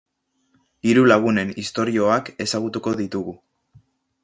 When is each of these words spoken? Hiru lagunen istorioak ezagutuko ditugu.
Hiru 0.91 1.03
lagunen 1.11 1.51
istorioak 1.65 2.33
ezagutuko 2.47 2.97
ditugu. 3.05 3.37